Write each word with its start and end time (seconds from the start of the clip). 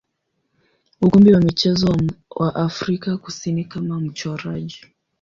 ukumbi 1.01 1.33
wa 1.33 1.39
michezo 1.41 1.97
wa 2.29 2.55
Afrika 2.55 3.17
Kusini 3.17 3.65
kama 3.65 3.99
mchoraji. 3.99 4.85